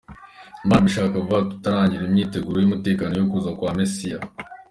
Imana 0.63 0.81
nibishaka 0.81 1.15
vubaha 1.23 1.43
turatangira 1.49 2.03
imyiteguro 2.09 2.57
y’umutekano 2.59 3.13
yo 3.15 3.27
kuza 3.31 3.49
kwa 3.57 3.71
Messiah". 3.79 4.21